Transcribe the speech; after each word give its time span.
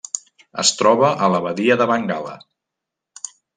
Es 0.63 0.71
troba 0.79 1.11
a 1.27 1.29
la 1.35 1.43
Badia 1.49 1.79
de 1.83 1.89
Bengala. 1.93 2.35